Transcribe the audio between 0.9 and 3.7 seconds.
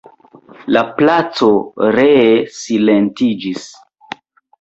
placo ree silentiĝis.